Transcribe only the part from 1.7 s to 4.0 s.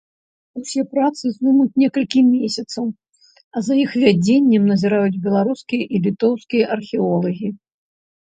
некалькі месяцаў, а за іх